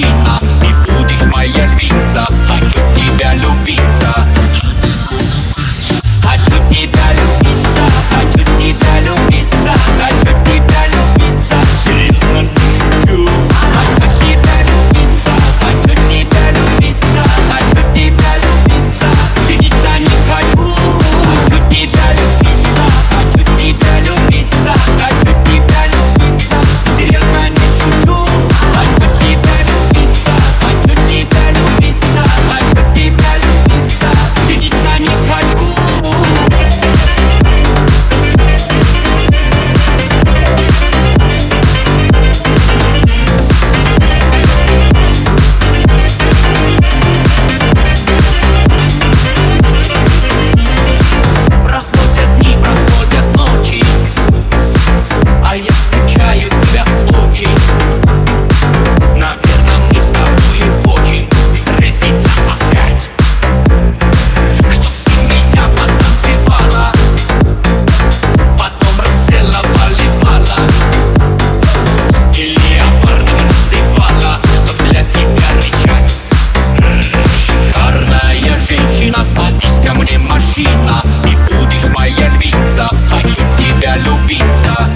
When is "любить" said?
3.34-3.47